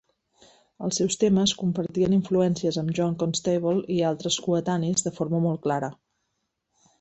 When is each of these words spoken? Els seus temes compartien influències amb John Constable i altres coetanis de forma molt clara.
Els 0.85 0.95
seus 1.01 1.17
temes 1.23 1.51
compartien 1.59 2.15
influències 2.17 2.79
amb 2.83 2.95
John 3.01 3.19
Constable 3.25 3.75
i 3.97 3.99
altres 4.13 4.39
coetanis 4.47 5.07
de 5.11 5.13
forma 5.21 5.43
molt 5.47 5.63
clara. 5.69 5.93